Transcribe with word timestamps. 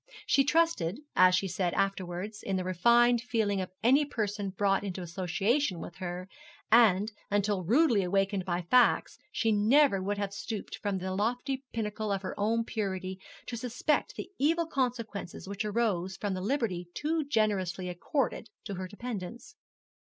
She 0.25 0.43
trusted, 0.43 0.99
as 1.15 1.35
she 1.35 1.47
said 1.47 1.75
afterwards, 1.75 2.41
in 2.41 2.55
the 2.55 2.63
refined 2.63 3.21
feeling 3.21 3.61
of 3.61 3.69
any 3.83 4.03
person 4.03 4.49
brought 4.49 4.83
into 4.83 5.03
association 5.03 5.79
with 5.79 5.97
her, 5.97 6.27
and, 6.71 7.11
until 7.29 7.63
rudely 7.63 8.01
awakened 8.03 8.43
by 8.43 8.63
facts, 8.63 9.19
she 9.31 9.51
never 9.51 10.01
would 10.01 10.17
have 10.17 10.33
stooped 10.33 10.77
from 10.81 10.97
the 10.97 11.13
lofty 11.13 11.65
pinnacle 11.71 12.11
of 12.11 12.23
her 12.23 12.33
own 12.39 12.63
purity 12.63 13.19
to 13.45 13.55
suspect 13.55 14.15
the 14.15 14.31
evil 14.39 14.65
consequences 14.65 15.47
which 15.47 15.63
arose 15.63 16.17
from 16.17 16.33
the 16.33 16.41
liberty 16.41 16.87
too 16.95 17.23
generously 17.23 17.87
accorded 17.87 18.49
to 18.63 18.73
her 18.73 18.87
dependents. 18.87 19.55